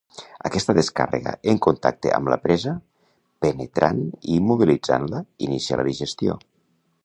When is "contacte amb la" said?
1.65-2.39